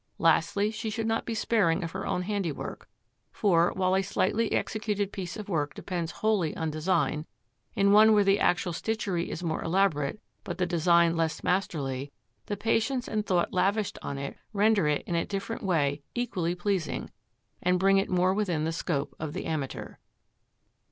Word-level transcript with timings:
Lastly, 0.17 0.71
she 0.71 0.89
should 0.89 1.05
not 1.05 1.27
be 1.27 1.35
sparing 1.35 1.83
of 1.83 1.91
her 1.91 2.07
own 2.07 2.23
handiwork, 2.23 2.89
for, 3.31 3.71
while 3.75 3.95
a 3.95 4.01
slightly 4.01 4.51
executed 4.51 5.11
piece 5.11 5.37
of 5.37 5.47
work 5.47 5.75
depends 5.75 6.11
wholly 6.11 6.57
on 6.57 6.71
design, 6.71 7.27
in 7.75 7.91
one 7.91 8.11
where 8.11 8.23
the 8.23 8.39
actual 8.39 8.73
stitchery 8.73 9.29
is 9.29 9.43
more 9.43 9.61
elaborate, 9.63 10.19
but 10.43 10.57
the 10.57 10.65
design 10.65 11.15
less 11.15 11.43
masterly, 11.43 12.11
the 12.47 12.57
patience 12.57 13.07
and 13.07 13.27
thought 13.27 13.53
lavished 13.53 13.99
on 14.01 14.17
it 14.17 14.35
render 14.53 14.87
it 14.87 15.03
in 15.05 15.13
a 15.13 15.23
different 15.23 15.61
way 15.61 16.01
equally 16.15 16.55
pleasing, 16.55 17.11
and 17.61 17.77
bring 17.77 17.99
it 17.99 18.09
more 18.09 18.33
within 18.33 18.63
the 18.63 18.71
scope 18.73 19.13
of 19.19 19.33
the 19.33 19.45
amateur. 19.45 19.97